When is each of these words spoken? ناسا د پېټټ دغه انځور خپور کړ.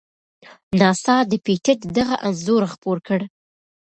ناسا 0.79 1.15
د 1.31 1.33
پېټټ 1.45 1.79
دغه 1.97 2.15
انځور 2.27 2.63
خپور 2.73 2.97
کړ. 3.07 3.19